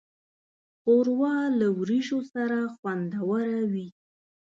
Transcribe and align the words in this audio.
ښوروا 0.79 1.35
له 1.59 1.67
وریژو 1.79 2.19
سره 2.33 2.57
خوندوره 2.75 3.59
وي. 3.71 3.87